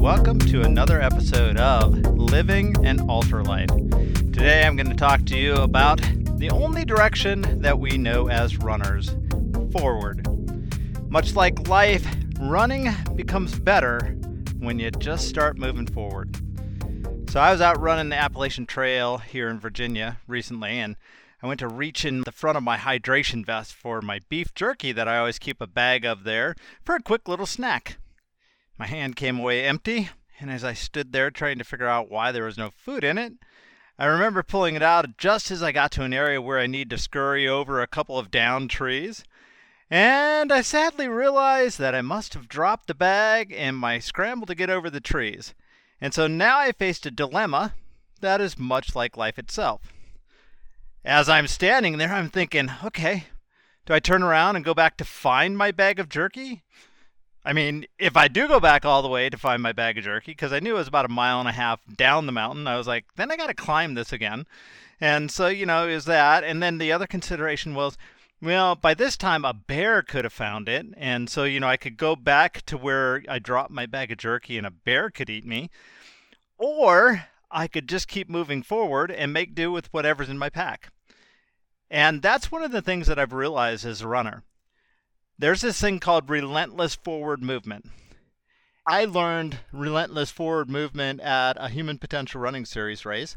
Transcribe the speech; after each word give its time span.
welcome 0.00 0.38
to 0.38 0.62
another 0.62 0.98
episode 0.98 1.58
of 1.58 1.94
Living 2.16 2.74
an 2.86 2.98
Ultra 3.10 3.44
Life. 3.44 3.68
Today 3.68 4.64
I'm 4.64 4.74
going 4.74 4.88
to 4.88 4.96
talk 4.96 5.26
to 5.26 5.36
you 5.36 5.52
about 5.56 6.00
the 6.38 6.48
only 6.48 6.86
direction 6.86 7.60
that 7.60 7.78
we 7.78 7.98
know 7.98 8.30
as 8.30 8.56
runners 8.56 9.14
forward. 9.70 10.26
Much 11.10 11.36
like 11.36 11.68
life, 11.68 12.06
running 12.40 12.88
becomes 13.14 13.58
better 13.58 14.16
when 14.58 14.78
you 14.78 14.90
just 14.90 15.28
start 15.28 15.58
moving 15.58 15.86
forward. 15.86 16.34
So 17.28 17.38
I 17.38 17.52
was 17.52 17.60
out 17.60 17.78
running 17.78 18.08
the 18.08 18.16
Appalachian 18.16 18.64
Trail 18.64 19.18
here 19.18 19.50
in 19.50 19.60
Virginia 19.60 20.18
recently, 20.26 20.78
and 20.78 20.96
I 21.42 21.46
went 21.46 21.60
to 21.60 21.68
reach 21.68 22.06
in 22.06 22.22
the 22.22 22.32
front 22.32 22.56
of 22.56 22.62
my 22.62 22.78
hydration 22.78 23.44
vest 23.44 23.74
for 23.74 24.00
my 24.00 24.20
beef 24.30 24.54
jerky 24.54 24.92
that 24.92 25.08
I 25.08 25.18
always 25.18 25.38
keep 25.38 25.60
a 25.60 25.66
bag 25.66 26.06
of 26.06 26.24
there 26.24 26.54
for 26.82 26.94
a 26.94 27.02
quick 27.02 27.28
little 27.28 27.44
snack. 27.44 27.98
My 28.80 28.86
hand 28.86 29.14
came 29.14 29.38
away 29.38 29.66
empty, 29.66 30.08
and 30.38 30.50
as 30.50 30.64
I 30.64 30.72
stood 30.72 31.12
there 31.12 31.30
trying 31.30 31.58
to 31.58 31.64
figure 31.64 31.86
out 31.86 32.10
why 32.10 32.32
there 32.32 32.46
was 32.46 32.56
no 32.56 32.70
food 32.70 33.04
in 33.04 33.18
it, 33.18 33.34
I 33.98 34.06
remember 34.06 34.42
pulling 34.42 34.74
it 34.74 34.82
out 34.82 35.18
just 35.18 35.50
as 35.50 35.62
I 35.62 35.70
got 35.70 35.92
to 35.92 36.02
an 36.02 36.14
area 36.14 36.40
where 36.40 36.58
I 36.58 36.66
needed 36.66 36.88
to 36.88 36.96
scurry 36.96 37.46
over 37.46 37.82
a 37.82 37.86
couple 37.86 38.18
of 38.18 38.30
downed 38.30 38.70
trees. 38.70 39.22
And 39.90 40.50
I 40.50 40.62
sadly 40.62 41.08
realized 41.08 41.78
that 41.78 41.94
I 41.94 42.00
must 42.00 42.32
have 42.32 42.48
dropped 42.48 42.86
the 42.86 42.94
bag 42.94 43.52
in 43.52 43.74
my 43.74 43.98
scramble 43.98 44.46
to 44.46 44.54
get 44.54 44.70
over 44.70 44.88
the 44.88 44.98
trees. 44.98 45.52
And 46.00 46.14
so 46.14 46.26
now 46.26 46.58
I 46.58 46.72
faced 46.72 47.04
a 47.04 47.10
dilemma 47.10 47.74
that 48.22 48.40
is 48.40 48.58
much 48.58 48.96
like 48.96 49.14
life 49.14 49.38
itself. 49.38 49.92
As 51.04 51.28
I'm 51.28 51.48
standing 51.48 51.98
there, 51.98 52.14
I'm 52.14 52.30
thinking, 52.30 52.70
okay, 52.82 53.24
do 53.84 53.92
I 53.92 54.00
turn 54.00 54.22
around 54.22 54.56
and 54.56 54.64
go 54.64 54.72
back 54.72 54.96
to 54.96 55.04
find 55.04 55.58
my 55.58 55.70
bag 55.70 55.98
of 55.98 56.08
jerky? 56.08 56.62
I 57.44 57.54
mean, 57.54 57.86
if 57.98 58.16
I 58.16 58.28
do 58.28 58.46
go 58.46 58.60
back 58.60 58.84
all 58.84 59.00
the 59.00 59.08
way 59.08 59.30
to 59.30 59.38
find 59.38 59.62
my 59.62 59.72
bag 59.72 59.96
of 59.96 60.04
jerky, 60.04 60.32
because 60.32 60.52
I 60.52 60.60
knew 60.60 60.74
it 60.74 60.78
was 60.78 60.88
about 60.88 61.06
a 61.06 61.08
mile 61.08 61.40
and 61.40 61.48
a 61.48 61.52
half 61.52 61.80
down 61.96 62.26
the 62.26 62.32
mountain, 62.32 62.66
I 62.66 62.76
was 62.76 62.86
like, 62.86 63.06
then 63.16 63.30
I 63.30 63.36
got 63.36 63.46
to 63.46 63.54
climb 63.54 63.94
this 63.94 64.12
again. 64.12 64.46
And 65.00 65.30
so, 65.30 65.48
you 65.48 65.64
know, 65.64 65.88
is 65.88 66.04
that. 66.04 66.44
And 66.44 66.62
then 66.62 66.76
the 66.76 66.92
other 66.92 67.06
consideration 67.06 67.74
was, 67.74 67.96
well, 68.42 68.74
by 68.74 68.92
this 68.92 69.16
time, 69.16 69.46
a 69.46 69.54
bear 69.54 70.02
could 70.02 70.24
have 70.24 70.34
found 70.34 70.68
it. 70.68 70.86
And 70.98 71.30
so, 71.30 71.44
you 71.44 71.60
know, 71.60 71.68
I 71.68 71.78
could 71.78 71.96
go 71.96 72.14
back 72.14 72.62
to 72.66 72.76
where 72.76 73.22
I 73.26 73.38
dropped 73.38 73.70
my 73.70 73.86
bag 73.86 74.12
of 74.12 74.18
jerky 74.18 74.58
and 74.58 74.66
a 74.66 74.70
bear 74.70 75.08
could 75.08 75.30
eat 75.30 75.46
me. 75.46 75.70
Or 76.58 77.24
I 77.50 77.68
could 77.68 77.88
just 77.88 78.06
keep 78.06 78.28
moving 78.28 78.62
forward 78.62 79.10
and 79.10 79.32
make 79.32 79.54
do 79.54 79.72
with 79.72 79.92
whatever's 79.94 80.28
in 80.28 80.36
my 80.36 80.50
pack. 80.50 80.92
And 81.90 82.20
that's 82.20 82.52
one 82.52 82.62
of 82.62 82.70
the 82.70 82.82
things 82.82 83.06
that 83.06 83.18
I've 83.18 83.32
realized 83.32 83.86
as 83.86 84.02
a 84.02 84.08
runner 84.08 84.44
there's 85.40 85.62
this 85.62 85.80
thing 85.80 85.98
called 85.98 86.28
relentless 86.28 86.94
forward 86.94 87.42
movement. 87.42 87.86
I 88.86 89.06
learned 89.06 89.58
relentless 89.72 90.30
forward 90.30 90.68
movement 90.68 91.20
at 91.20 91.56
a 91.58 91.70
human 91.70 91.96
potential 91.96 92.42
running 92.42 92.66
series 92.66 93.06
race 93.06 93.36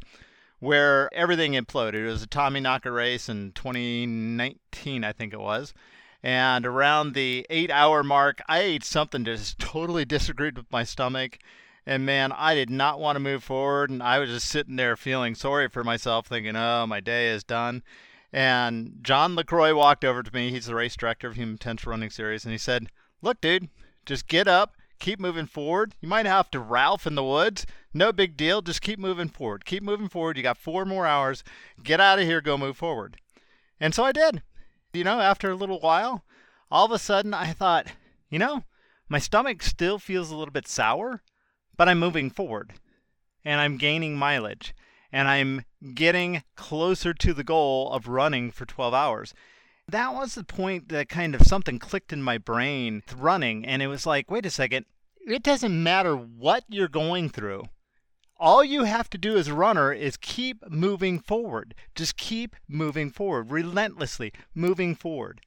where 0.59 1.09
everything 1.13 1.53
imploded. 1.53 1.95
It 1.95 2.05
was 2.05 2.21
a 2.21 2.27
Tommy 2.27 2.59
Knocker 2.59 2.91
race 2.91 3.29
in 3.29 3.53
2019, 3.53 5.03
I 5.03 5.13
think 5.13 5.33
it 5.33 5.39
was. 5.39 5.73
And 6.21 6.65
around 6.65 7.13
the 7.13 7.45
eight 7.49 7.71
hour 7.71 8.03
mark, 8.03 8.41
I 8.49 8.59
ate 8.59 8.83
something 8.83 9.23
that 9.23 9.37
just 9.37 9.59
totally 9.59 10.03
disagreed 10.05 10.57
with 10.57 10.71
my 10.71 10.83
stomach. 10.83 11.39
And 11.85 12.05
man, 12.05 12.33
I 12.33 12.53
did 12.55 12.69
not 12.69 12.99
want 12.99 13.15
to 13.15 13.21
move 13.21 13.43
forward. 13.43 13.89
And 13.89 14.03
I 14.03 14.19
was 14.19 14.29
just 14.29 14.49
sitting 14.49 14.75
there 14.75 14.97
feeling 14.97 15.35
sorry 15.35 15.69
for 15.69 15.85
myself, 15.85 16.27
thinking, 16.27 16.55
oh, 16.55 16.85
my 16.85 16.99
day 16.99 17.29
is 17.29 17.45
done. 17.45 17.81
And 18.33 18.97
John 19.03 19.35
LaCroix 19.35 19.75
walked 19.75 20.03
over 20.03 20.23
to 20.23 20.33
me. 20.33 20.49
He's 20.49 20.65
the 20.65 20.73
race 20.73 20.95
director 20.95 21.27
of 21.27 21.35
Human 21.35 21.55
Potential 21.55 21.91
Running 21.91 22.09
Series. 22.09 22.43
And 22.43 22.51
he 22.51 22.57
said, 22.57 22.87
Look, 23.21 23.39
dude, 23.39 23.69
just 24.07 24.27
get 24.27 24.47
up, 24.47 24.75
keep 24.99 25.19
moving 25.19 25.45
forward. 25.45 25.93
You 26.01 26.09
might 26.09 26.25
have 26.25 26.49
to 26.51 26.59
Ralph 26.59 27.05
in 27.05 27.13
the 27.13 27.23
woods. 27.23 27.67
No 27.93 28.11
big 28.11 28.35
deal. 28.35 28.63
Just 28.63 28.81
keep 28.81 28.97
moving 28.97 29.29
forward. 29.29 29.65
Keep 29.65 29.83
moving 29.83 30.09
forward. 30.09 30.35
You 30.35 30.43
got 30.43 30.57
four 30.57 30.83
more 30.83 31.05
hours. 31.05 31.43
Get 31.83 32.01
out 32.01 32.17
of 32.17 32.25
here. 32.25 32.41
Go 32.41 32.57
move 32.57 32.75
forward. 32.75 33.17
And 33.79 33.93
so 33.93 34.03
I 34.03 34.11
did. 34.11 34.41
You 34.93 35.03
know, 35.03 35.19
after 35.19 35.51
a 35.51 35.55
little 35.55 35.79
while, 35.79 36.23
all 36.71 36.85
of 36.85 36.91
a 36.91 36.99
sudden 36.99 37.35
I 37.35 37.53
thought, 37.53 37.87
you 38.31 38.39
know, 38.39 38.63
my 39.07 39.19
stomach 39.19 39.61
still 39.61 39.99
feels 39.99 40.31
a 40.31 40.35
little 40.35 40.51
bit 40.51 40.67
sour, 40.67 41.21
but 41.77 41.87
I'm 41.87 41.99
moving 41.99 42.31
forward 42.31 42.73
and 43.45 43.61
I'm 43.61 43.77
gaining 43.77 44.17
mileage 44.17 44.73
and 45.13 45.27
I'm 45.27 45.63
getting 45.93 46.43
closer 46.55 47.13
to 47.13 47.33
the 47.33 47.43
goal 47.43 47.91
of 47.91 48.07
running 48.07 48.49
for 48.49 48.65
12 48.65 48.95
hours. 48.95 49.33
That 49.87 50.13
was 50.13 50.33
the 50.33 50.43
point 50.43 50.89
that 50.89 51.07
kind 51.07 51.35
of 51.35 51.43
something 51.43 51.77
clicked 51.77 52.11
in 52.11 52.23
my 52.23 52.39
brain 52.39 53.03
running, 53.15 53.63
and 53.63 53.83
it 53.83 53.87
was 53.87 54.07
like, 54.07 54.31
wait 54.31 54.45
a 54.45 54.49
second, 54.49 54.87
it 55.25 55.43
doesn't 55.43 55.83
matter 55.83 56.15
what 56.15 56.63
you're 56.67 56.87
going 56.87 57.29
through. 57.29 57.65
All 58.37 58.63
you 58.63 58.85
have 58.85 59.09
to 59.11 59.17
do 59.19 59.37
as 59.37 59.47
a 59.47 59.53
runner 59.53 59.93
is 59.93 60.17
keep 60.17 60.67
moving 60.69 61.19
forward. 61.19 61.75
Just 61.93 62.17
keep 62.17 62.55
moving 62.67 63.11
forward, 63.11 63.51
relentlessly 63.51 64.33
moving 64.55 64.95
forward. 64.95 65.41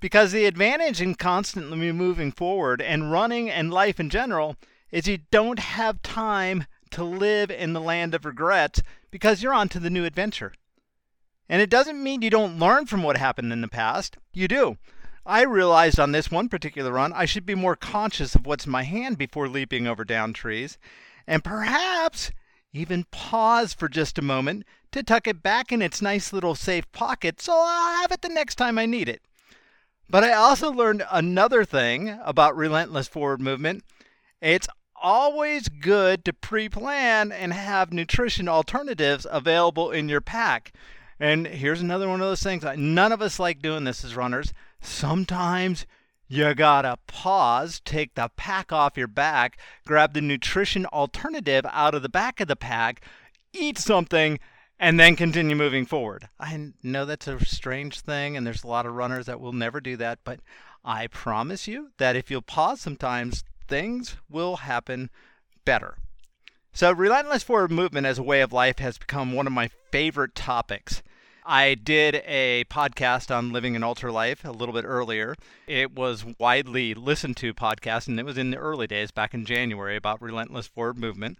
Because 0.00 0.32
the 0.32 0.46
advantage 0.46 1.02
in 1.02 1.14
constantly 1.14 1.92
moving 1.92 2.32
forward 2.32 2.80
and 2.80 3.12
running 3.12 3.50
and 3.50 3.72
life 3.72 4.00
in 4.00 4.08
general 4.08 4.56
is 4.90 5.06
you 5.06 5.18
don't 5.30 5.58
have 5.58 6.02
time 6.02 6.64
to 6.96 7.04
live 7.04 7.50
in 7.50 7.74
the 7.74 7.80
land 7.80 8.14
of 8.14 8.24
regrets 8.24 8.82
because 9.10 9.42
you're 9.42 9.52
on 9.54 9.68
to 9.68 9.78
the 9.78 9.90
new 9.90 10.06
adventure. 10.06 10.54
And 11.46 11.60
it 11.60 11.68
doesn't 11.68 12.02
mean 12.02 12.22
you 12.22 12.30
don't 12.30 12.58
learn 12.58 12.86
from 12.86 13.02
what 13.02 13.18
happened 13.18 13.52
in 13.52 13.60
the 13.60 13.68
past. 13.68 14.16
You 14.32 14.48
do. 14.48 14.78
I 15.26 15.42
realized 15.42 16.00
on 16.00 16.12
this 16.12 16.30
one 16.30 16.48
particular 16.48 16.92
run 16.92 17.12
I 17.12 17.26
should 17.26 17.44
be 17.44 17.54
more 17.54 17.76
conscious 17.76 18.34
of 18.34 18.46
what's 18.46 18.64
in 18.64 18.72
my 18.72 18.84
hand 18.84 19.18
before 19.18 19.46
leaping 19.46 19.86
over 19.86 20.04
down 20.04 20.32
trees, 20.32 20.78
and 21.26 21.44
perhaps 21.44 22.30
even 22.72 23.04
pause 23.10 23.74
for 23.74 23.88
just 23.90 24.18
a 24.18 24.22
moment 24.22 24.64
to 24.92 25.02
tuck 25.02 25.26
it 25.26 25.42
back 25.42 25.72
in 25.72 25.82
its 25.82 26.00
nice 26.00 26.32
little 26.32 26.54
safe 26.54 26.90
pocket 26.92 27.42
so 27.42 27.52
I'll 27.54 28.00
have 28.00 28.12
it 28.12 28.22
the 28.22 28.28
next 28.28 28.54
time 28.54 28.78
I 28.78 28.86
need 28.86 29.08
it. 29.08 29.20
But 30.08 30.24
I 30.24 30.32
also 30.32 30.72
learned 30.72 31.04
another 31.10 31.64
thing 31.64 32.18
about 32.24 32.56
relentless 32.56 33.08
forward 33.08 33.40
movement. 33.42 33.84
It's 34.40 34.68
always 35.02 35.68
good 35.68 36.24
to 36.24 36.32
pre 36.32 36.68
plan 36.68 37.32
and 37.32 37.52
have 37.52 37.92
nutrition 37.92 38.48
alternatives 38.48 39.26
available 39.30 39.90
in 39.90 40.08
your 40.08 40.20
pack. 40.20 40.72
And 41.18 41.46
here's 41.46 41.80
another 41.80 42.08
one 42.08 42.20
of 42.20 42.26
those 42.26 42.42
things 42.42 42.62
that 42.62 42.78
none 42.78 43.12
of 43.12 43.22
us 43.22 43.38
like 43.38 43.62
doing 43.62 43.84
this 43.84 44.04
as 44.04 44.16
runners. 44.16 44.52
Sometimes 44.80 45.86
you 46.28 46.52
gotta 46.54 46.98
pause, 47.06 47.80
take 47.84 48.14
the 48.14 48.30
pack 48.36 48.72
off 48.72 48.96
your 48.96 49.06
back, 49.06 49.58
grab 49.86 50.12
the 50.12 50.20
nutrition 50.20 50.84
alternative 50.86 51.64
out 51.70 51.94
of 51.94 52.02
the 52.02 52.08
back 52.08 52.40
of 52.40 52.48
the 52.48 52.56
pack, 52.56 53.02
eat 53.52 53.78
something, 53.78 54.38
and 54.78 55.00
then 55.00 55.16
continue 55.16 55.56
moving 55.56 55.86
forward. 55.86 56.28
I 56.38 56.72
know 56.82 57.04
that's 57.04 57.28
a 57.28 57.44
strange 57.44 58.00
thing, 58.00 58.36
and 58.36 58.46
there's 58.46 58.64
a 58.64 58.68
lot 58.68 58.86
of 58.86 58.94
runners 58.94 59.26
that 59.26 59.40
will 59.40 59.52
never 59.52 59.80
do 59.80 59.96
that, 59.96 60.18
but 60.24 60.40
I 60.84 61.06
promise 61.06 61.66
you 61.66 61.90
that 61.98 62.16
if 62.16 62.30
you'll 62.30 62.42
pause 62.42 62.80
sometimes, 62.80 63.44
things 63.66 64.16
will 64.28 64.56
happen 64.56 65.10
better. 65.64 65.96
So, 66.72 66.92
relentless 66.92 67.42
forward 67.42 67.70
movement 67.70 68.06
as 68.06 68.18
a 68.18 68.22
way 68.22 68.42
of 68.42 68.52
life 68.52 68.78
has 68.80 68.98
become 68.98 69.32
one 69.32 69.46
of 69.46 69.52
my 69.52 69.70
favorite 69.90 70.34
topics. 70.34 71.02
I 71.48 71.74
did 71.74 72.22
a 72.26 72.64
podcast 72.64 73.34
on 73.34 73.52
living 73.52 73.76
an 73.76 73.84
ultra 73.84 74.12
life 74.12 74.44
a 74.44 74.50
little 74.50 74.74
bit 74.74 74.84
earlier. 74.84 75.36
It 75.66 75.94
was 75.94 76.24
widely 76.38 76.92
listened 76.92 77.36
to 77.38 77.54
podcast, 77.54 78.08
and 78.08 78.18
it 78.18 78.24
was 78.24 78.36
in 78.36 78.50
the 78.50 78.56
early 78.56 78.86
days 78.86 79.10
back 79.10 79.32
in 79.32 79.46
January 79.46 79.96
about 79.96 80.20
relentless 80.20 80.66
forward 80.66 80.98
movement. 80.98 81.38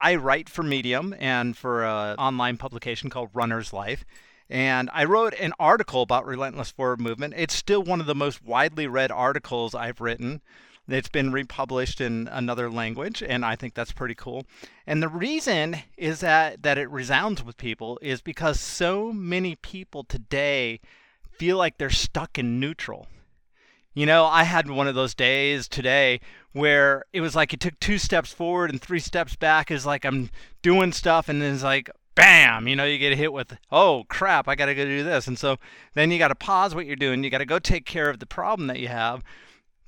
I 0.00 0.16
write 0.16 0.48
for 0.48 0.62
Medium 0.62 1.14
and 1.18 1.56
for 1.56 1.84
an 1.84 2.16
online 2.16 2.56
publication 2.56 3.10
called 3.10 3.30
Runner's 3.32 3.72
Life. 3.72 4.04
And 4.50 4.90
I 4.92 5.04
wrote 5.04 5.34
an 5.34 5.52
article 5.58 6.02
about 6.02 6.26
relentless 6.26 6.70
forward 6.70 7.00
movement. 7.00 7.34
It's 7.36 7.54
still 7.54 7.82
one 7.82 8.00
of 8.00 8.06
the 8.06 8.14
most 8.14 8.44
widely 8.44 8.86
read 8.86 9.10
articles 9.10 9.74
I've 9.74 10.00
written. 10.00 10.42
It's 10.86 11.08
been 11.08 11.32
republished 11.32 12.00
in 12.00 12.28
another 12.28 12.70
language, 12.70 13.22
and 13.22 13.44
I 13.44 13.56
think 13.56 13.74
that's 13.74 13.92
pretty 13.92 14.14
cool. 14.14 14.44
And 14.86 15.02
the 15.02 15.08
reason 15.08 15.76
is 15.96 16.20
that, 16.20 16.62
that 16.62 16.76
it 16.76 16.90
resounds 16.90 17.42
with 17.42 17.56
people 17.56 17.98
is 18.02 18.20
because 18.20 18.60
so 18.60 19.12
many 19.12 19.56
people 19.56 20.04
today 20.04 20.80
feel 21.38 21.56
like 21.56 21.78
they're 21.78 21.88
stuck 21.88 22.38
in 22.38 22.60
neutral. 22.60 23.06
You 23.94 24.06
know, 24.06 24.26
I 24.26 24.42
had 24.42 24.68
one 24.68 24.88
of 24.88 24.94
those 24.94 25.14
days 25.14 25.68
today 25.68 26.20
where 26.52 27.04
it 27.12 27.20
was 27.20 27.34
like 27.34 27.54
it 27.54 27.60
took 27.60 27.78
two 27.80 27.96
steps 27.96 28.32
forward 28.32 28.70
and 28.70 28.80
three 28.80 28.98
steps 28.98 29.36
back 29.36 29.70
is 29.70 29.86
like 29.86 30.04
I'm 30.04 30.30
doing 30.62 30.92
stuff 30.92 31.28
and 31.28 31.40
then 31.40 31.54
it's 31.54 31.62
like 31.62 31.88
bam, 32.14 32.68
you 32.68 32.76
know, 32.76 32.84
you 32.84 32.98
get 32.98 33.16
hit 33.16 33.32
with, 33.32 33.56
oh 33.72 34.04
crap, 34.08 34.48
I 34.48 34.54
got 34.54 34.66
to 34.66 34.74
go 34.74 34.84
do 34.84 35.02
this. 35.02 35.26
And 35.26 35.38
so 35.38 35.56
then 35.94 36.10
you 36.10 36.18
got 36.18 36.28
to 36.28 36.34
pause 36.34 36.74
what 36.74 36.86
you're 36.86 36.96
doing. 36.96 37.24
You 37.24 37.30
got 37.30 37.38
to 37.38 37.46
go 37.46 37.58
take 37.58 37.86
care 37.86 38.08
of 38.08 38.18
the 38.18 38.26
problem 38.26 38.68
that 38.68 38.78
you 38.78 38.88
have 38.88 39.22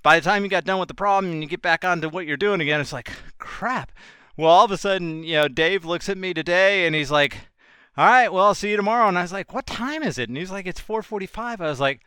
by 0.07 0.21
the 0.21 0.25
time 0.25 0.45
you 0.45 0.49
got 0.49 0.63
done 0.63 0.79
with 0.79 0.87
the 0.87 0.95
problem 0.95 1.33
and 1.33 1.43
you 1.43 1.49
get 1.49 1.63
back 1.63 1.85
onto 1.85 2.09
what 2.09 2.29
you're 2.29 2.37
doing 2.37 2.61
again, 2.61 2.81
it's 2.81 2.93
like, 2.93 3.11
crap. 3.39 3.91
Well, 4.37 4.53
all 4.53 4.65
of 4.65 4.71
a 4.71 4.77
sudden, 4.77 5.25
you 5.25 5.35
know, 5.35 5.49
Dave 5.49 5.85
looks 5.85 6.09
at 6.09 6.17
me 6.17 6.33
today 6.33 6.87
and 6.87 6.95
he's 6.95 7.11
like, 7.11 7.37
all 7.97 8.07
right, 8.07 8.33
well, 8.33 8.45
I'll 8.45 8.55
see 8.55 8.71
you 8.71 8.77
tomorrow. 8.77 9.09
And 9.09 9.19
I 9.19 9.23
was 9.23 9.33
like, 9.33 9.53
what 9.53 9.67
time 9.67 10.05
is 10.05 10.17
it? 10.17 10.29
And 10.29 10.39
he's 10.39 10.53
like, 10.53 10.65
it's 10.65 10.81
4:45. 10.81 11.61
I 11.61 11.69
was 11.69 11.81
like, 11.81 12.03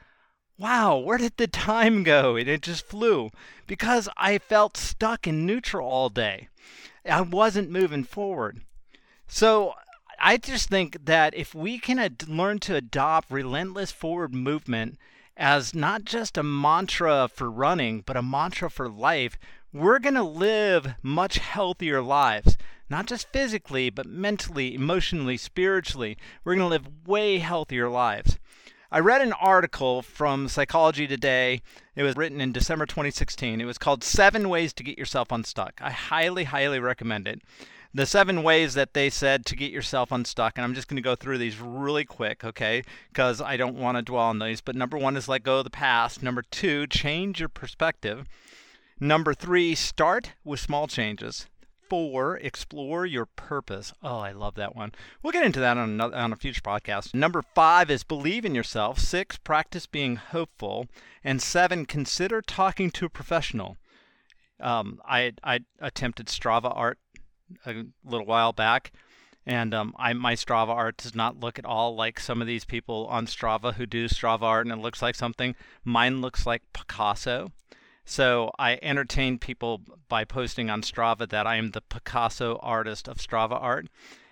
wow, 0.58 0.96
where 0.96 1.18
did 1.18 1.36
the 1.36 1.48
time 1.48 2.04
go? 2.04 2.38
And 2.38 2.48
it 2.48 2.62
just 2.62 2.86
flew 2.86 3.32
because 3.68 4.08
I 4.16 4.38
felt 4.38 4.78
stuck 4.78 5.28
in 5.28 5.46
neutral 5.46 5.86
all 5.86 6.08
day. 6.08 6.48
I 7.06 7.20
wasn't 7.20 7.70
moving 7.70 8.06
forward. 8.06 8.62
So 9.28 9.74
I 10.18 10.38
just 10.38 10.70
think 10.70 11.04
that 11.04 11.34
if 11.36 11.54
we 11.54 11.78
can 11.78 12.00
ad- 12.00 12.30
learn 12.30 12.60
to 12.60 12.78
adopt 12.78 13.30
relentless 13.30 13.92
forward 13.92 14.34
movement 14.34 14.98
as 15.40 15.74
not 15.74 16.04
just 16.04 16.38
a 16.38 16.44
mantra 16.44 17.30
for 17.34 17.50
running, 17.50 18.02
but 18.06 18.18
a 18.18 18.22
mantra 18.22 18.70
for 18.70 18.90
life, 18.90 19.40
we're 19.72 20.00
going 20.00 20.16
to 20.16 20.24
live 20.24 20.96
much 21.02 21.38
healthier 21.38 22.02
lives. 22.02 22.58
Not 22.90 23.06
just 23.06 23.32
physically, 23.32 23.90
but 23.90 24.06
mentally, 24.06 24.76
emotionally, 24.76 25.38
spiritually. 25.38 26.18
We're 26.44 26.56
going 26.56 26.66
to 26.66 26.76
live 26.76 27.08
way 27.08 27.38
healthier 27.38 27.88
lives. 27.88 28.38
I 28.92 29.00
read 29.00 29.22
an 29.22 29.34
article 29.34 30.02
from 30.02 30.48
Psychology 30.48 31.08
Today. 31.08 31.62
It 31.96 32.04
was 32.04 32.18
written 32.18 32.42
in 32.42 32.52
December 32.52 32.88
2016. 32.88 33.62
It 33.62 33.66
was 33.66 33.78
called 33.78 34.04
Seven 34.04 34.50
Ways 34.50 34.74
to 34.74 34.84
Get 34.84 34.98
Yourself 34.98 35.32
Unstuck. 35.32 35.80
I 35.80 35.92
highly, 35.92 36.46
highly 36.46 36.80
recommend 36.80 37.28
it. 37.28 37.42
The 37.94 38.06
seven 38.06 38.44
ways 38.44 38.76
that 38.76 38.94
they 38.94 39.10
said 39.10 39.46
to 39.48 39.56
get 39.56 39.72
yourself 39.72 40.12
unstuck, 40.12 40.54
and 40.56 40.64
I'm 40.64 40.76
just 40.76 40.88
going 40.88 40.98
to 40.98 41.02
go 41.02 41.16
through 41.16 41.40
these 41.40 41.60
really 41.60 42.06
quick, 42.06 42.44
okay? 42.44 42.84
Because 43.10 43.42
I 43.42 43.58
don't 43.58 43.76
want 43.76 43.98
to 43.98 44.04
dwell 44.04 44.26
on 44.26 44.40
these. 44.40 44.62
But 44.62 44.76
number 44.76 44.98
one 44.98 45.18
is 45.18 45.28
let 45.28 45.44
go 45.44 45.60
of 45.60 45.64
the 45.64 45.72
past. 45.72 46.22
Number 46.22 46.44
two, 46.44 46.86
change 46.86 47.40
your 47.40 47.50
perspective. 47.50 48.28
Number 49.00 49.34
three, 49.34 49.74
start 49.74 50.34
with 50.44 50.60
small 50.60 50.88
changes 50.88 51.48
four, 51.90 52.38
explore 52.38 53.06
your 53.06 53.26
purpose. 53.26 53.92
Oh, 54.04 54.20
I 54.20 54.32
love 54.32 54.56
that 54.56 54.76
one. 54.76 54.94
We'll 55.22 55.34
get 55.34 55.46
into 55.46 55.60
that 55.60 55.78
on, 55.78 55.90
another, 55.90 56.16
on 56.16 56.32
a 56.32 56.36
future 56.36 56.62
podcast. 56.62 57.14
Number 57.14 57.42
five 57.42 57.90
is 57.90 58.04
believe 58.04 58.46
in 58.46 58.56
yourself. 58.56 59.00
Six, 59.00 59.38
practice 59.38 59.88
being 59.88 60.16
hopeful. 60.18 60.88
And 61.24 61.42
seven, 61.42 61.86
consider 61.86 62.42
talking 62.42 62.92
to 62.92 63.06
a 63.06 63.10
professional. 63.10 63.78
Um, 64.62 65.02
I, 65.06 65.34
I 65.44 65.62
attempted 65.80 66.28
Strava 66.28 66.72
art 66.76 67.00
a 67.66 67.86
little 68.04 68.26
while 68.26 68.54
back. 68.54 68.92
And 69.46 69.74
um, 69.74 69.96
I, 69.98 70.14
my 70.14 70.36
Strava 70.36 70.70
art 70.70 70.98
does 70.98 71.16
not 71.16 71.40
look 71.40 71.58
at 71.58 71.66
all 71.66 71.96
like 71.96 72.20
some 72.20 72.42
of 72.42 72.48
these 72.48 72.66
people 72.66 73.08
on 73.08 73.26
Strava 73.26 73.74
who 73.74 73.86
do 73.86 74.08
Strava 74.08 74.44
art 74.44 74.68
and 74.68 74.74
it 74.74 74.82
looks 74.82 75.02
like 75.02 75.16
something. 75.16 75.56
Mine 75.84 76.22
looks 76.22 76.46
like 76.46 76.62
Picasso. 76.74 77.52
So 78.06 78.52
I 78.58 78.80
entertain 78.82 79.38
people 79.38 79.82
by 80.08 80.26
posting 80.26 80.70
on 80.70 80.82
Strava 80.82 81.30
that 81.30 81.48
I 81.48 81.56
am 81.56 81.72
the 81.72 81.82
Picasso 81.82 82.60
artist 82.62 83.08
of 83.08 83.18
Strava 83.18 83.60
art. 83.60 83.88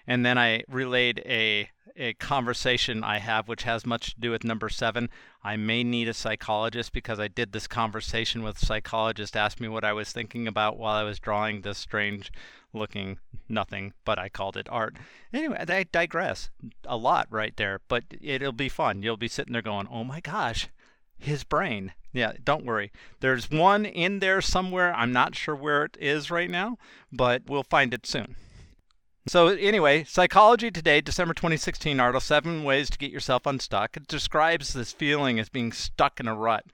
And 0.07 0.25
then 0.25 0.37
I 0.37 0.63
relayed 0.67 1.21
a, 1.25 1.69
a 1.95 2.13
conversation 2.13 3.03
I 3.03 3.19
have, 3.19 3.47
which 3.47 3.63
has 3.63 3.85
much 3.85 4.13
to 4.13 4.19
do 4.19 4.31
with 4.31 4.43
number 4.43 4.69
seven. 4.69 5.09
I 5.43 5.57
may 5.57 5.83
need 5.83 6.07
a 6.07 6.13
psychologist 6.13 6.91
because 6.91 7.19
I 7.19 7.27
did 7.27 7.51
this 7.51 7.67
conversation 7.67 8.41
with 8.41 8.61
a 8.61 8.65
psychologist, 8.65 9.35
asked 9.35 9.59
me 9.59 9.67
what 9.67 9.83
I 9.83 9.93
was 9.93 10.11
thinking 10.11 10.47
about 10.47 10.77
while 10.77 10.95
I 10.95 11.03
was 11.03 11.19
drawing 11.19 11.61
this 11.61 11.77
strange 11.77 12.31
looking 12.77 13.19
nothing, 13.49 13.93
but 14.05 14.19
I 14.19 14.29
called 14.29 14.57
it 14.57 14.67
art. 14.69 14.95
Anyway, 15.33 15.63
I 15.67 15.83
digress 15.83 16.49
a 16.85 16.97
lot 16.97 17.27
right 17.29 17.55
there, 17.57 17.81
but 17.87 18.03
it'll 18.21 18.51
be 18.51 18.69
fun. 18.69 19.01
You'll 19.03 19.17
be 19.17 19.27
sitting 19.27 19.53
there 19.53 19.61
going, 19.61 19.87
oh 19.91 20.03
my 20.03 20.19
gosh, 20.19 20.67
his 21.17 21.43
brain. 21.43 21.93
Yeah, 22.13 22.33
don't 22.43 22.65
worry. 22.65 22.91
There's 23.19 23.51
one 23.51 23.85
in 23.85 24.19
there 24.19 24.41
somewhere. 24.41 24.93
I'm 24.93 25.11
not 25.11 25.35
sure 25.35 25.55
where 25.55 25.85
it 25.85 25.97
is 25.99 26.31
right 26.31 26.49
now, 26.49 26.77
but 27.11 27.43
we'll 27.47 27.63
find 27.63 27.93
it 27.93 28.05
soon. 28.05 28.35
So, 29.27 29.47
anyway, 29.47 30.05
Psychology 30.05 30.71
Today, 30.71 31.01
December 31.01 31.33
2016 31.33 31.99
article, 31.99 32.21
Seven 32.21 32.63
Ways 32.63 32.89
to 32.89 32.97
Get 32.97 33.11
Yourself 33.11 33.45
Unstuck. 33.45 33.97
It 33.97 34.07
describes 34.07 34.71
this 34.71 34.93
feeling 34.93 35.37
as 35.37 35.49
being 35.49 35.73
stuck 35.73 36.21
in 36.21 36.29
a 36.29 36.35
rut. 36.35 36.65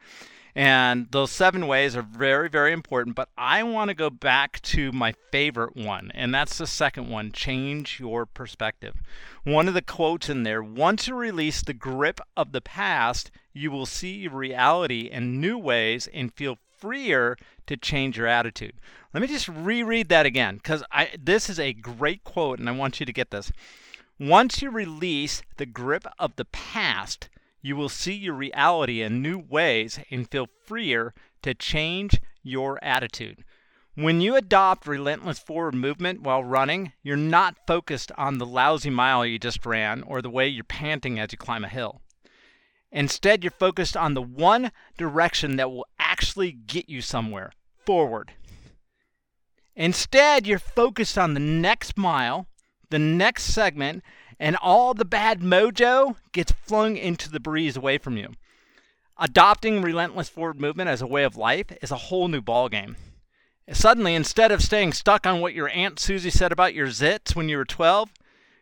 And 0.55 1.07
those 1.09 1.31
seven 1.31 1.65
ways 1.65 1.95
are 1.95 2.03
very, 2.03 2.47
very 2.47 2.73
important. 2.73 3.15
But 3.15 3.29
I 3.37 3.63
want 3.63 3.89
to 3.89 3.95
go 3.95 4.09
back 4.09 4.61
to 4.63 4.91
my 4.91 5.13
favorite 5.31 5.75
one, 5.75 6.11
and 6.13 6.33
that's 6.33 6.59
the 6.59 6.67
second 6.67 7.09
one 7.09 7.31
change 7.31 7.99
your 7.99 8.25
perspective. 8.25 8.95
One 9.43 9.67
of 9.67 9.73
the 9.73 9.81
quotes 9.81 10.29
in 10.29 10.43
there 10.43 10.61
once 10.61 11.07
you 11.07 11.15
release 11.15 11.61
the 11.61 11.73
grip 11.73 12.19
of 12.37 12.51
the 12.51 12.61
past, 12.61 13.31
you 13.51 13.71
will 13.71 13.87
see 13.87 14.27
reality 14.27 15.09
in 15.11 15.41
new 15.41 15.57
ways 15.57 16.07
and 16.13 16.33
feel 16.33 16.59
freer 16.77 17.37
to 17.65 17.77
change 17.77 18.17
your 18.17 18.27
attitude. 18.27 18.73
Let 19.13 19.21
me 19.21 19.27
just 19.27 19.47
reread 19.47 20.09
that 20.09 20.25
again 20.25 20.57
because 20.57 20.83
this 21.17 21.49
is 21.49 21.59
a 21.59 21.73
great 21.73 22.23
quote 22.23 22.59
and 22.59 22.67
I 22.67 22.73
want 22.73 22.99
you 22.99 23.05
to 23.05 23.13
get 23.13 23.31
this. 23.31 23.51
Once 24.19 24.61
you 24.61 24.69
release 24.69 25.41
the 25.57 25.65
grip 25.65 26.05
of 26.19 26.35
the 26.35 26.45
past, 26.45 27.29
you 27.63 27.75
will 27.75 27.89
see 27.89 28.13
your 28.13 28.35
reality 28.35 29.01
in 29.01 29.21
new 29.21 29.39
ways 29.39 29.99
and 30.11 30.29
feel 30.29 30.47
freer 30.65 31.13
to 31.41 31.55
change 31.55 32.21
your 32.43 32.77
attitude. 32.83 33.43
When 33.95 34.21
you 34.21 34.35
adopt 34.35 34.85
relentless 34.85 35.39
forward 35.39 35.73
movement 35.73 36.21
while 36.21 36.43
running, 36.43 36.91
you're 37.01 37.15
not 37.15 37.65
focused 37.65 38.11
on 38.17 38.37
the 38.37 38.45
lousy 38.45 38.89
mile 38.89 39.25
you 39.25 39.39
just 39.39 39.65
ran 39.65 40.03
or 40.03 40.21
the 40.21 40.29
way 40.29 40.47
you're 40.47 40.63
panting 40.63 41.19
as 41.19 41.31
you 41.31 41.37
climb 41.37 41.63
a 41.63 41.69
hill. 41.69 42.01
Instead, 42.91 43.43
you're 43.43 43.51
focused 43.51 43.95
on 43.95 44.13
the 44.13 44.21
one 44.21 44.71
direction 44.97 45.55
that 45.55 45.71
will 45.71 45.87
actually 45.97 46.51
get 46.51 46.89
you 46.89 47.01
somewhere 47.01 47.51
forward. 47.85 48.33
Instead, 49.75 50.45
you're 50.45 50.59
focused 50.59 51.17
on 51.17 51.33
the 51.33 51.39
next 51.39 51.97
mile, 51.97 52.47
the 52.89 52.99
next 52.99 53.43
segment, 53.43 54.03
and 54.43 54.57
all 54.57 54.93
the 54.93 55.05
bad 55.05 55.39
mojo 55.39 56.17
gets 56.33 56.51
flung 56.51 56.97
into 56.97 57.31
the 57.31 57.39
breeze 57.39 57.77
away 57.77 57.97
from 57.97 58.17
you. 58.17 58.27
Adopting 59.17 59.81
relentless 59.81 60.27
forward 60.27 60.59
movement 60.59 60.89
as 60.89 61.01
a 61.01 61.07
way 61.07 61.23
of 61.23 61.37
life 61.37 61.67
is 61.81 61.91
a 61.91 61.95
whole 61.95 62.27
new 62.27 62.41
ballgame. 62.41 62.97
Suddenly, 63.71 64.15
instead 64.15 64.51
of 64.51 64.61
staying 64.61 64.91
stuck 64.91 65.25
on 65.25 65.39
what 65.39 65.53
your 65.53 65.69
Aunt 65.69 65.97
Susie 65.97 66.29
said 66.29 66.51
about 66.51 66.73
your 66.73 66.87
zits 66.87 67.33
when 67.33 67.47
you 67.47 67.55
were 67.55 67.63
12, 67.63 68.11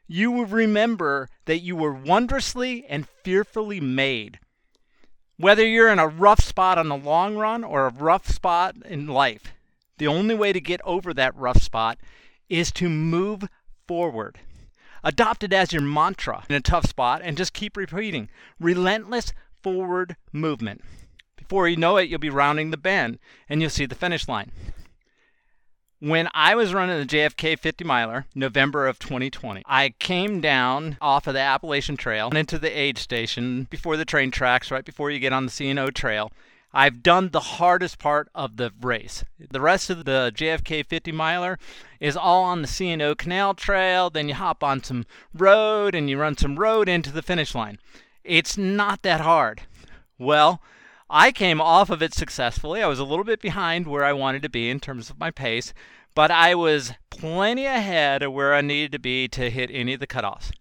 you 0.06 0.30
will 0.30 0.45
remember 0.45 1.30
that 1.45 1.62
you 1.62 1.75
were 1.75 1.94
wondrously 1.94 2.86
and 2.88 3.07
fearfully 3.24 3.80
made. 3.80 4.38
Whether 5.38 5.66
you're 5.66 5.92
in 5.92 5.98
a 5.98 6.07
rough 6.07 6.44
spot 6.44 6.77
on 6.77 6.89
the 6.89 6.95
long 6.95 7.38
run 7.38 7.63
or 7.63 7.88
a 7.88 7.94
rough 7.94 8.30
spot 8.30 8.75
in 8.86 9.07
life, 9.07 9.51
the 9.98 10.06
only 10.06 10.36
way 10.36 10.54
to 10.54 10.62
get 10.62 10.81
over 10.84 11.12
that 11.16 11.36
rough 11.36 11.63
spot 11.63 11.98
is 12.50 12.72
to 12.74 12.88
move 12.88 13.45
forward. 13.88 14.38
Adopt 15.03 15.44
it 15.44 15.53
as 15.53 15.74
your 15.74 15.81
mantra 15.81 16.44
in 16.50 16.56
a 16.56 16.62
tough 16.62 16.88
spot 16.88 17.21
and 17.24 17.38
just 17.38 17.53
keep 17.53 17.75
repeating 17.75 18.30
relentless 18.59 19.33
forward 19.62 20.15
movement. 20.31 20.81
Before 21.36 21.68
you 21.68 21.75
know 21.75 21.98
it, 21.98 22.07
you'll 22.07 22.19
be 22.19 22.30
rounding 22.30 22.71
the 22.71 22.77
bend 22.77 23.19
and 23.50 23.62
you'll 23.62 23.69
see 23.69 23.86
the 23.86 23.95
finish 23.95 24.27
line. 24.27 24.51
When 26.00 26.30
I 26.33 26.56
was 26.56 26.74
running 26.74 26.98
the 26.98 27.05
JFK 27.05 27.60
50 27.60 27.84
miler, 27.84 28.25
November 28.34 28.88
of 28.88 28.98
2020, 28.98 29.62
I 29.67 29.93
came 30.00 30.41
down 30.41 30.98
off 31.00 31.27
of 31.27 31.36
the 31.36 31.39
Appalachian 31.39 31.96
Trail 31.96 32.29
and 32.29 32.38
into 32.38 32.58
the 32.58 32.72
aid 32.72 32.98
station 32.98 33.67
before 33.70 33.98
the 33.98 34.05
train 34.05 34.31
tracks, 34.31 34.72
right 34.72 34.84
before 34.84 35.12
you 35.12 35.20
get 35.20 35.31
on 35.31 35.46
the 35.46 35.51
C&O 35.51 35.91
Trail. 35.91 36.31
I've 36.74 37.04
done 37.04 37.30
the 37.30 37.40
hardest 37.40 38.00
part 38.00 38.30
of 38.34 38.58
the 38.58 38.72
race. 38.82 39.24
The 39.38 39.60
rest 39.60 39.90
of 39.90 40.06
the 40.06 40.32
JFK 40.34 40.86
50 40.86 41.12
miler 41.12 41.60
is 42.00 42.16
all 42.16 42.44
on 42.44 42.62
the 42.62 42.68
C&O 42.68 43.16
Canal 43.16 43.54
Trail. 43.54 44.10
Then 44.10 44.30
you 44.30 44.36
hop 44.36 44.63
on 44.63 44.84
some 44.84 45.06
road 45.34 45.96
and 45.96 46.10
you 46.10 46.18
run 46.18 46.38
some 46.38 46.58
road 46.58 46.88
into 46.88 47.12
the 47.12 47.22
finish 47.22 47.54
line. 47.54 47.78
It's 48.24 48.58
not 48.58 49.01
that 49.01 49.22
hard. 49.22 49.63
Well, 50.18 50.62
I 51.10 51.34
came 51.34 51.60
off 51.60 51.90
of 51.90 52.01
it 52.01 52.13
successfully. 52.13 52.82
I 52.82 52.88
was 52.88 53.00
a 53.00 53.04
little 53.04 53.25
bit 53.25 53.42
behind 53.42 53.86
where 53.86 54.06
I 54.06 54.13
wanted 54.13 54.42
to 54.44 54.50
be 54.50 54.70
in 54.70 54.80
terms 54.80 55.10
of 55.10 55.20
my 55.20 55.30
pace, 55.30 55.74
but 56.16 56.32
I 56.32 56.56
was 56.56 56.94
plenty 57.10 57.66
ahead 57.66 58.24
of 58.24 58.32
where 58.32 58.54
I 58.54 58.62
needed 58.62 58.94
to 58.94 59.00
be 59.00 59.28
to 59.30 59.50
hit 59.50 59.70
any 59.74 59.94
of 59.94 60.00
the 60.00 60.08
cutoffs. 60.08 60.51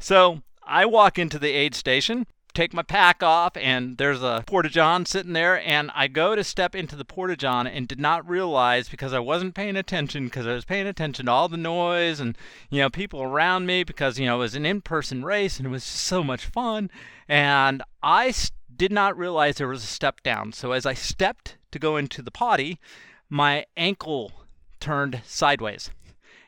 So 0.00 0.42
I 0.64 0.86
walk 0.86 1.18
into 1.18 1.38
the 1.38 1.52
aid 1.52 1.76
station 1.76 2.26
take 2.56 2.72
my 2.72 2.82
pack 2.82 3.22
off, 3.22 3.54
and 3.58 3.98
there's 3.98 4.22
a 4.22 4.42
porta 4.46 4.70
john 4.70 5.04
sitting 5.04 5.34
there, 5.34 5.60
and 5.60 5.90
I 5.94 6.08
go 6.08 6.34
to 6.34 6.42
step 6.42 6.74
into 6.74 6.96
the 6.96 7.04
porta 7.04 7.36
john 7.36 7.66
and 7.66 7.86
did 7.86 8.00
not 8.00 8.26
realize 8.26 8.88
because 8.88 9.12
I 9.12 9.18
wasn't 9.18 9.54
paying 9.54 9.76
attention 9.76 10.24
because 10.24 10.46
I 10.46 10.54
was 10.54 10.64
paying 10.64 10.86
attention 10.86 11.26
to 11.26 11.32
all 11.32 11.48
the 11.48 11.58
noise 11.58 12.18
and 12.18 12.36
you 12.70 12.80
know 12.80 12.88
people 12.88 13.22
around 13.22 13.66
me 13.66 13.84
because 13.84 14.18
you 14.18 14.24
know 14.24 14.36
it 14.36 14.38
was 14.38 14.54
an 14.54 14.64
in-person 14.64 15.22
race 15.22 15.58
and 15.58 15.66
it 15.66 15.70
was 15.70 15.84
so 15.84 16.24
much 16.24 16.46
fun, 16.46 16.90
and 17.28 17.82
I 18.02 18.32
did 18.74 18.90
not 18.90 19.18
realize 19.18 19.56
there 19.56 19.68
was 19.68 19.84
a 19.84 19.86
step 19.86 20.22
down. 20.22 20.52
So 20.52 20.72
as 20.72 20.86
I 20.86 20.94
stepped 20.94 21.58
to 21.72 21.78
go 21.78 21.98
into 21.98 22.22
the 22.22 22.30
potty, 22.30 22.80
my 23.28 23.66
ankle 23.76 24.32
turned 24.80 25.20
sideways, 25.26 25.90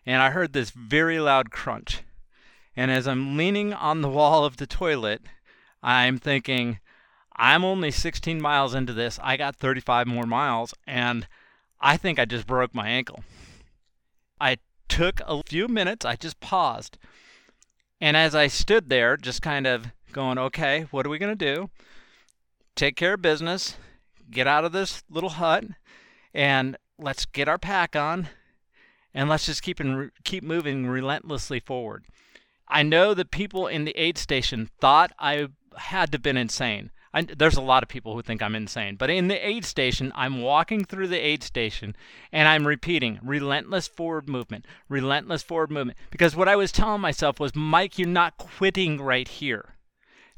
and 0.06 0.22
I 0.22 0.30
heard 0.30 0.54
this 0.54 0.70
very 0.70 1.20
loud 1.20 1.50
crunch. 1.50 2.02
And 2.74 2.90
as 2.90 3.06
I'm 3.06 3.36
leaning 3.36 3.74
on 3.74 4.00
the 4.00 4.08
wall 4.08 4.44
of 4.44 4.56
the 4.56 4.66
toilet, 4.66 5.20
I'm 5.82 6.18
thinking, 6.18 6.80
I'm 7.36 7.64
only 7.64 7.90
16 7.90 8.40
miles 8.40 8.74
into 8.74 8.92
this. 8.92 9.18
I 9.22 9.36
got 9.36 9.56
35 9.56 10.06
more 10.06 10.26
miles, 10.26 10.74
and 10.86 11.26
I 11.80 11.96
think 11.96 12.18
I 12.18 12.24
just 12.24 12.46
broke 12.46 12.74
my 12.74 12.88
ankle. 12.88 13.22
I 14.40 14.58
took 14.88 15.20
a 15.26 15.42
few 15.46 15.68
minutes, 15.68 16.04
I 16.04 16.16
just 16.16 16.40
paused. 16.40 16.98
And 18.00 18.16
as 18.16 18.34
I 18.34 18.46
stood 18.46 18.88
there, 18.88 19.16
just 19.16 19.42
kind 19.42 19.66
of 19.66 19.86
going, 20.12 20.38
okay, 20.38 20.86
what 20.90 21.06
are 21.06 21.10
we 21.10 21.18
going 21.18 21.36
to 21.36 21.54
do? 21.54 21.70
take 22.78 22.96
care 22.96 23.14
of 23.14 23.22
business, 23.22 23.76
get 24.30 24.46
out 24.46 24.64
of 24.64 24.72
this 24.72 25.02
little 25.10 25.30
hut, 25.30 25.64
and 26.32 26.76
let's 26.96 27.26
get 27.26 27.48
our 27.48 27.58
pack 27.58 27.96
on, 27.96 28.28
and 29.12 29.28
let's 29.28 29.46
just 29.46 29.62
keep 29.62 29.80
and 29.80 30.12
keep 30.24 30.44
moving 30.44 30.86
relentlessly 30.86 31.58
forward. 31.58 32.04
I 32.68 32.84
know 32.84 33.14
that 33.14 33.30
people 33.32 33.66
in 33.66 33.84
the 33.84 33.98
aid 33.98 34.16
station 34.16 34.70
thought 34.80 35.12
I 35.18 35.48
had 35.78 36.12
to 36.12 36.16
have 36.16 36.22
been 36.22 36.36
insane. 36.36 36.90
I, 37.14 37.22
there's 37.22 37.56
a 37.56 37.62
lot 37.62 37.82
of 37.82 37.88
people 37.88 38.14
who 38.14 38.22
think 38.22 38.42
I'm 38.42 38.54
insane, 38.54 38.96
but 38.96 39.08
in 39.08 39.28
the 39.28 39.46
aid 39.46 39.64
station, 39.64 40.12
I'm 40.14 40.42
walking 40.42 40.84
through 40.84 41.08
the 41.08 41.18
aid 41.18 41.42
station 41.42 41.96
and 42.32 42.46
I'm 42.46 42.66
repeating 42.66 43.18
relentless 43.22 43.88
forward 43.88 44.28
movement, 44.28 44.66
relentless 44.88 45.42
forward 45.42 45.70
movement. 45.70 45.98
Because 46.10 46.36
what 46.36 46.48
I 46.48 46.56
was 46.56 46.70
telling 46.70 47.00
myself 47.00 47.40
was, 47.40 47.56
Mike, 47.56 47.98
you're 47.98 48.08
not 48.08 48.36
quitting 48.36 49.00
right 49.00 49.26
here. 49.26 49.74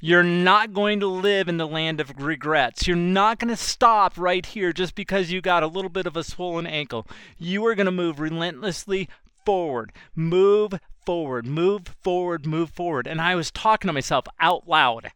You're 0.03 0.23
not 0.23 0.73
going 0.73 1.01
to 1.01 1.07
live 1.07 1.49
in 1.49 1.59
the 1.59 1.67
land 1.67 2.01
of 2.01 2.23
regrets. 2.23 2.87
You're 2.87 2.97
not 2.97 3.39
going 3.39 3.51
to 3.51 3.57
stop 3.57 4.17
right 4.17 4.47
here 4.47 4.73
just 4.73 4.95
because 4.95 5.31
you 5.31 5.43
got 5.43 5.63
a 5.63 5.67
little 5.67 5.91
bit 5.91 6.07
of 6.07 6.17
a 6.17 6.25
swollen 6.25 6.67
ankle. 6.67 7.07
You 7.37 7.67
are 7.67 7.75
going 7.75 7.85
to 7.87 7.93
move 7.93 8.19
relentlessly 8.19 9.11
forward. 9.45 9.93
Move 10.15 10.81
forward, 11.05 11.45
move 11.47 11.89
forward, 12.03 12.47
move 12.47 12.71
forward. 12.71 13.07
And 13.07 13.21
I 13.21 13.35
was 13.35 13.51
talking 13.51 13.89
to 13.89 13.93
myself 13.93 14.25
out 14.39 14.69
loud. 14.69 15.11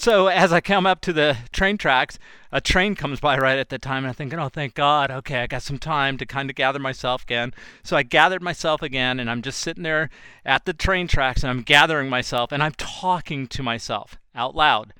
So 0.00 0.28
as 0.28 0.50
I 0.50 0.62
come 0.62 0.86
up 0.86 1.02
to 1.02 1.12
the 1.12 1.36
train 1.52 1.76
tracks, 1.76 2.18
a 2.50 2.62
train 2.62 2.94
comes 2.94 3.20
by 3.20 3.36
right 3.36 3.58
at 3.58 3.68
the 3.68 3.78
time, 3.78 3.98
and 3.98 4.06
I'm 4.06 4.14
thinking, 4.14 4.38
oh, 4.38 4.48
thank 4.48 4.72
God. 4.72 5.10
Okay, 5.10 5.42
I 5.42 5.46
got 5.46 5.62
some 5.62 5.78
time 5.78 6.16
to 6.16 6.24
kind 6.24 6.48
of 6.48 6.56
gather 6.56 6.78
myself 6.78 7.24
again. 7.24 7.52
So 7.82 7.98
I 7.98 8.02
gathered 8.02 8.40
myself 8.40 8.80
again, 8.80 9.20
and 9.20 9.30
I'm 9.30 9.42
just 9.42 9.58
sitting 9.58 9.82
there 9.82 10.08
at 10.42 10.64
the 10.64 10.72
train 10.72 11.06
tracks, 11.06 11.42
and 11.42 11.50
I'm 11.50 11.60
gathering 11.60 12.08
myself, 12.08 12.50
and 12.50 12.62
I'm 12.62 12.72
talking 12.78 13.46
to 13.48 13.62
myself 13.62 14.18
out 14.34 14.56
loud 14.56 14.94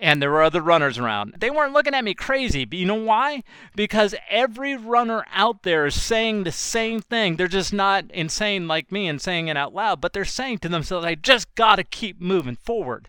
and 0.00 0.22
there 0.22 0.30
were 0.30 0.42
other 0.42 0.62
runners 0.62 0.98
around. 0.98 1.34
They 1.38 1.50
weren't 1.50 1.72
looking 1.72 1.94
at 1.94 2.04
me 2.04 2.14
crazy, 2.14 2.64
but 2.64 2.78
you 2.78 2.86
know 2.86 2.94
why? 2.94 3.42
Because 3.74 4.14
every 4.30 4.76
runner 4.76 5.24
out 5.32 5.64
there 5.64 5.86
is 5.86 6.00
saying 6.00 6.44
the 6.44 6.52
same 6.52 7.00
thing. 7.00 7.36
They're 7.36 7.48
just 7.48 7.72
not 7.72 8.10
insane 8.12 8.68
like 8.68 8.92
me 8.92 9.08
and 9.08 9.20
saying 9.20 9.48
it 9.48 9.56
out 9.56 9.74
loud, 9.74 10.00
but 10.00 10.12
they're 10.12 10.24
saying 10.24 10.58
to 10.58 10.68
themselves, 10.68 11.04
I 11.04 11.16
just 11.16 11.52
got 11.56 11.76
to 11.76 11.84
keep 11.84 12.20
moving 12.20 12.56
forward. 12.56 13.08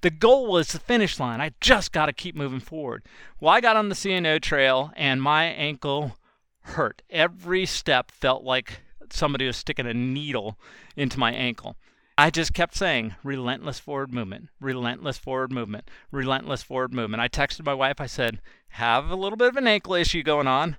The 0.00 0.10
goal 0.10 0.56
is 0.58 0.68
the 0.68 0.78
finish 0.78 1.18
line. 1.18 1.40
I 1.40 1.52
just 1.60 1.92
got 1.92 2.06
to 2.06 2.12
keep 2.12 2.36
moving 2.36 2.60
forward. 2.60 3.02
Well, 3.40 3.52
I 3.52 3.60
got 3.60 3.76
on 3.76 3.88
the 3.88 3.94
C&O 3.94 4.38
trail 4.38 4.92
and 4.96 5.20
my 5.20 5.44
ankle 5.44 6.16
hurt. 6.60 7.02
Every 7.10 7.66
step 7.66 8.10
felt 8.12 8.44
like 8.44 8.80
somebody 9.10 9.46
was 9.46 9.56
sticking 9.56 9.86
a 9.86 9.94
needle 9.94 10.56
into 10.96 11.18
my 11.18 11.32
ankle. 11.32 11.76
I 12.20 12.30
just 12.30 12.52
kept 12.52 12.74
saying 12.74 13.14
relentless 13.22 13.78
forward 13.78 14.12
movement, 14.12 14.48
relentless 14.60 15.18
forward 15.18 15.52
movement, 15.52 15.88
relentless 16.10 16.64
forward 16.64 16.92
movement. 16.92 17.22
I 17.22 17.28
texted 17.28 17.64
my 17.64 17.74
wife. 17.74 18.00
I 18.00 18.06
said, 18.06 18.40
have 18.70 19.08
a 19.08 19.14
little 19.14 19.36
bit 19.36 19.46
of 19.46 19.56
an 19.56 19.68
ankle 19.68 19.94
issue 19.94 20.24
going 20.24 20.48
on. 20.48 20.78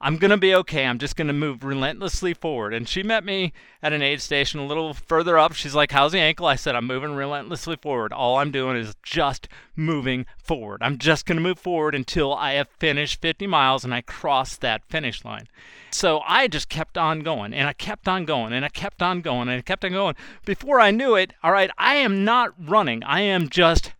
I'm 0.00 0.16
going 0.16 0.30
to 0.30 0.36
be 0.36 0.54
okay. 0.54 0.86
I'm 0.86 0.98
just 0.98 1.16
going 1.16 1.26
to 1.26 1.32
move 1.32 1.64
relentlessly 1.64 2.34
forward. 2.34 2.72
And 2.72 2.88
she 2.88 3.02
met 3.02 3.24
me 3.24 3.52
at 3.82 3.92
an 3.92 4.02
aid 4.02 4.20
station 4.20 4.60
a 4.60 4.66
little 4.66 4.94
further 4.94 5.38
up. 5.38 5.54
She's 5.54 5.74
like, 5.74 5.92
How's 5.92 6.12
the 6.12 6.20
ankle? 6.20 6.46
I 6.46 6.54
said, 6.54 6.76
I'm 6.76 6.86
moving 6.86 7.14
relentlessly 7.14 7.76
forward. 7.76 8.12
All 8.12 8.36
I'm 8.36 8.50
doing 8.50 8.76
is 8.76 8.94
just 9.02 9.48
moving 9.74 10.26
forward. 10.38 10.82
I'm 10.82 10.98
just 10.98 11.26
going 11.26 11.36
to 11.36 11.42
move 11.42 11.58
forward 11.58 11.94
until 11.94 12.34
I 12.34 12.52
have 12.52 12.68
finished 12.68 13.20
50 13.20 13.46
miles 13.46 13.84
and 13.84 13.92
I 13.92 14.02
cross 14.02 14.56
that 14.56 14.84
finish 14.88 15.24
line. 15.24 15.48
So 15.90 16.20
I 16.26 16.48
just 16.48 16.68
kept 16.68 16.98
on 16.98 17.20
going 17.20 17.52
and 17.54 17.66
I 17.66 17.72
kept 17.72 18.08
on 18.08 18.24
going 18.24 18.52
and 18.52 18.64
I 18.64 18.68
kept 18.68 19.02
on 19.02 19.20
going 19.20 19.48
and 19.48 19.58
I 19.58 19.62
kept 19.62 19.84
on 19.84 19.92
going. 19.92 20.14
Before 20.44 20.80
I 20.80 20.90
knew 20.90 21.14
it, 21.14 21.32
all 21.42 21.52
right, 21.52 21.70
I 21.78 21.96
am 21.96 22.24
not 22.24 22.52
running. 22.58 23.02
I 23.04 23.22
am 23.22 23.48
just 23.48 23.92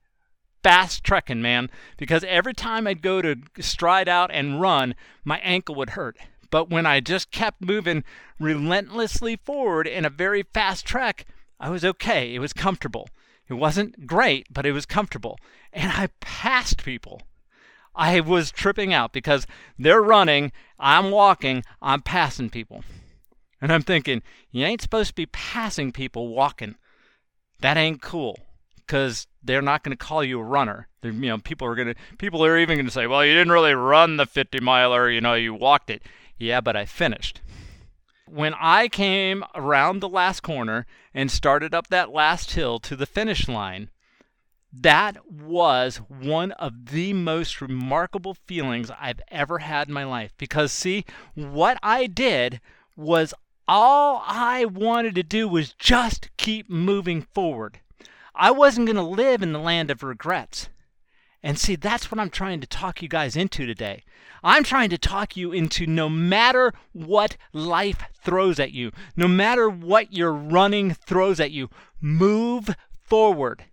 fast 0.62 1.04
trekking, 1.04 1.42
man, 1.42 1.70
because 1.96 2.24
every 2.24 2.54
time 2.54 2.86
I'd 2.86 3.02
go 3.02 3.22
to 3.22 3.36
stride 3.60 4.08
out 4.08 4.30
and 4.32 4.60
run, 4.60 4.94
my 5.24 5.38
ankle 5.38 5.74
would 5.76 5.90
hurt. 5.90 6.16
But 6.50 6.70
when 6.70 6.86
I 6.86 7.00
just 7.00 7.30
kept 7.30 7.60
moving 7.60 8.04
relentlessly 8.40 9.36
forward 9.36 9.86
in 9.86 10.04
a 10.04 10.10
very 10.10 10.42
fast 10.42 10.86
trek, 10.86 11.26
I 11.60 11.70
was 11.70 11.84
okay. 11.84 12.34
It 12.34 12.38
was 12.38 12.52
comfortable. 12.52 13.08
It 13.48 13.54
wasn't 13.54 14.06
great, 14.06 14.46
but 14.50 14.66
it 14.66 14.72
was 14.72 14.86
comfortable. 14.86 15.38
And 15.72 15.92
I 15.92 16.08
passed 16.20 16.84
people. 16.84 17.22
I 17.94 18.20
was 18.20 18.52
tripping 18.52 18.94
out 18.94 19.12
because 19.12 19.46
they're 19.78 20.02
running, 20.02 20.52
I'm 20.78 21.10
walking, 21.10 21.64
I'm 21.82 22.00
passing 22.00 22.48
people. 22.48 22.84
And 23.60 23.72
I'm 23.72 23.82
thinking, 23.82 24.22
you 24.52 24.64
ain't 24.64 24.82
supposed 24.82 25.08
to 25.08 25.14
be 25.14 25.26
passing 25.26 25.90
people 25.90 26.28
walking. 26.28 26.76
That 27.60 27.76
ain't 27.76 28.00
cool 28.00 28.38
because 28.88 29.26
they're 29.42 29.62
not 29.62 29.84
going 29.84 29.96
to 29.96 30.04
call 30.04 30.24
you 30.24 30.40
a 30.40 30.44
runner. 30.44 30.88
They're, 31.02 31.12
you 31.12 31.28
know, 31.28 31.38
people 31.38 31.68
are 31.68 31.76
going 31.76 31.88
to 31.88 31.94
people 32.16 32.44
are 32.44 32.58
even 32.58 32.78
going 32.78 32.86
to 32.86 32.92
say, 32.92 33.06
"Well, 33.06 33.24
you 33.24 33.34
didn't 33.34 33.52
really 33.52 33.74
run 33.74 34.16
the 34.16 34.26
50 34.26 34.58
miler, 34.60 35.10
you 35.10 35.20
know, 35.20 35.34
you 35.34 35.54
walked 35.54 35.90
it." 35.90 36.02
Yeah, 36.38 36.60
but 36.60 36.74
I 36.74 36.86
finished. 36.86 37.42
When 38.26 38.54
I 38.54 38.88
came 38.88 39.44
around 39.54 40.00
the 40.00 40.08
last 40.08 40.42
corner 40.42 40.86
and 41.14 41.30
started 41.30 41.74
up 41.74 41.88
that 41.88 42.10
last 42.10 42.52
hill 42.52 42.78
to 42.80 42.96
the 42.96 43.06
finish 43.06 43.48
line, 43.48 43.90
that 44.72 45.30
was 45.30 45.96
one 46.08 46.52
of 46.52 46.86
the 46.86 47.12
most 47.12 47.60
remarkable 47.60 48.34
feelings 48.34 48.90
I've 49.00 49.20
ever 49.28 49.60
had 49.60 49.88
in 49.88 49.94
my 49.94 50.04
life 50.04 50.34
because 50.38 50.72
see, 50.72 51.04
what 51.34 51.78
I 51.82 52.06
did 52.06 52.60
was 52.96 53.32
all 53.66 54.22
I 54.26 54.64
wanted 54.64 55.14
to 55.14 55.22
do 55.22 55.48
was 55.48 55.72
just 55.72 56.30
keep 56.36 56.68
moving 56.68 57.22
forward. 57.22 57.80
I 58.38 58.52
wasn't 58.52 58.86
going 58.86 58.96
to 58.96 59.02
live 59.02 59.42
in 59.42 59.52
the 59.52 59.58
land 59.58 59.90
of 59.90 60.04
regrets. 60.04 60.68
And 61.42 61.58
see, 61.58 61.76
that's 61.76 62.10
what 62.10 62.20
I'm 62.20 62.30
trying 62.30 62.60
to 62.60 62.66
talk 62.66 63.02
you 63.02 63.08
guys 63.08 63.36
into 63.36 63.66
today. 63.66 64.04
I'm 64.42 64.62
trying 64.62 64.90
to 64.90 64.98
talk 64.98 65.36
you 65.36 65.52
into 65.52 65.86
no 65.86 66.08
matter 66.08 66.72
what 66.92 67.36
life 67.52 68.04
throws 68.14 68.60
at 68.60 68.72
you, 68.72 68.92
no 69.16 69.26
matter 69.26 69.68
what 69.68 70.12
your 70.12 70.32
running 70.32 70.94
throws 70.94 71.40
at 71.40 71.50
you, 71.50 71.68
move 72.00 72.74
forward. 73.02 73.64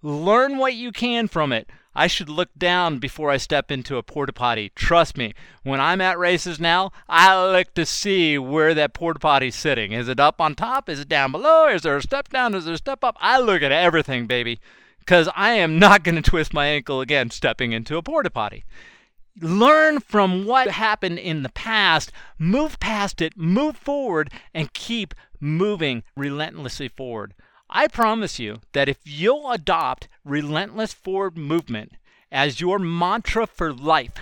Learn 0.00 0.58
what 0.58 0.74
you 0.74 0.92
can 0.92 1.28
from 1.28 1.52
it. 1.52 1.68
I 1.94 2.06
should 2.06 2.28
look 2.28 2.48
down 2.56 2.98
before 2.98 3.30
I 3.30 3.36
step 3.36 3.70
into 3.70 3.98
a 3.98 4.02
porta 4.02 4.32
potty. 4.32 4.72
Trust 4.74 5.16
me, 5.16 5.34
when 5.62 5.80
I'm 5.80 6.00
at 6.00 6.18
races 6.18 6.58
now, 6.58 6.90
I 7.08 7.52
look 7.52 7.74
to 7.74 7.84
see 7.84 8.38
where 8.38 8.72
that 8.74 8.94
porta 8.94 9.20
potty's 9.20 9.54
sitting. 9.54 9.92
Is 9.92 10.08
it 10.08 10.18
up 10.18 10.40
on 10.40 10.54
top? 10.54 10.88
Is 10.88 11.00
it 11.00 11.08
down 11.08 11.32
below? 11.32 11.68
Is 11.68 11.82
there 11.82 11.96
a 11.96 12.02
step 12.02 12.30
down? 12.30 12.54
Is 12.54 12.64
there 12.64 12.74
a 12.74 12.78
step 12.78 13.04
up? 13.04 13.16
I 13.20 13.38
look 13.38 13.62
at 13.62 13.72
everything, 13.72 14.26
baby, 14.26 14.58
because 15.00 15.28
I 15.36 15.52
am 15.52 15.78
not 15.78 16.02
going 16.02 16.14
to 16.22 16.22
twist 16.22 16.54
my 16.54 16.66
ankle 16.66 17.00
again 17.00 17.30
stepping 17.30 17.72
into 17.72 17.98
a 17.98 18.02
porta 18.02 18.30
potty. 18.30 18.64
Learn 19.40 20.00
from 20.00 20.44
what 20.44 20.68
happened 20.70 21.18
in 21.18 21.42
the 21.42 21.48
past, 21.48 22.12
move 22.38 22.78
past 22.80 23.22
it, 23.22 23.36
move 23.36 23.76
forward, 23.76 24.30
and 24.52 24.72
keep 24.74 25.14
moving 25.40 26.04
relentlessly 26.16 26.88
forward. 26.88 27.34
I 27.74 27.88
promise 27.88 28.38
you 28.38 28.60
that 28.72 28.90
if 28.90 28.98
you'll 29.04 29.50
adopt 29.50 30.06
relentless 30.26 30.92
forward 30.92 31.38
movement 31.38 31.92
as 32.30 32.60
your 32.60 32.78
mantra 32.78 33.46
for 33.46 33.72
life, 33.72 34.12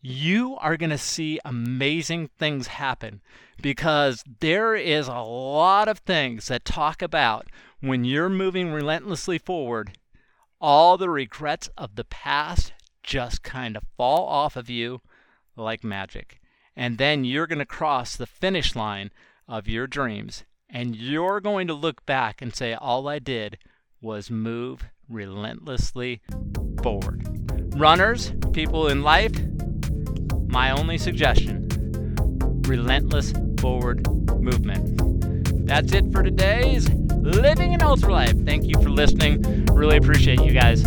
you 0.00 0.56
are 0.58 0.76
going 0.76 0.90
to 0.90 0.98
see 0.98 1.40
amazing 1.44 2.28
things 2.38 2.68
happen 2.68 3.20
because 3.60 4.22
there 4.38 4.76
is 4.76 5.08
a 5.08 5.18
lot 5.18 5.88
of 5.88 5.98
things 5.98 6.46
that 6.46 6.64
talk 6.64 7.02
about 7.02 7.48
when 7.80 8.04
you're 8.04 8.28
moving 8.28 8.70
relentlessly 8.70 9.38
forward, 9.38 9.98
all 10.60 10.96
the 10.96 11.10
regrets 11.10 11.68
of 11.76 11.96
the 11.96 12.04
past 12.04 12.72
just 13.02 13.42
kind 13.42 13.76
of 13.76 13.82
fall 13.96 14.24
off 14.28 14.54
of 14.54 14.70
you 14.70 15.00
like 15.56 15.82
magic. 15.82 16.40
And 16.76 16.96
then 16.96 17.24
you're 17.24 17.48
going 17.48 17.58
to 17.58 17.66
cross 17.66 18.14
the 18.14 18.24
finish 18.26 18.76
line 18.76 19.10
of 19.48 19.66
your 19.66 19.88
dreams 19.88 20.44
and 20.68 20.96
you're 20.96 21.40
going 21.40 21.66
to 21.66 21.74
look 21.74 22.04
back 22.06 22.42
and 22.42 22.54
say, 22.54 22.74
all 22.74 23.08
I 23.08 23.18
did 23.18 23.58
was 24.00 24.30
move 24.30 24.84
relentlessly 25.08 26.20
forward. 26.82 27.26
Runners, 27.76 28.32
people 28.52 28.88
in 28.88 29.02
life, 29.02 29.34
my 30.48 30.70
only 30.70 30.98
suggestion 30.98 31.66
relentless 32.66 33.32
forward 33.60 34.06
movement. 34.40 35.66
That's 35.66 35.92
it 35.92 36.10
for 36.12 36.22
today's 36.22 36.88
Living 36.90 37.74
an 37.74 37.82
Ultra 37.82 38.12
Life. 38.12 38.44
Thank 38.44 38.64
you 38.64 38.74
for 38.82 38.88
listening. 38.88 39.66
Really 39.66 39.96
appreciate 39.96 40.40
you 40.42 40.52
guys. 40.52 40.84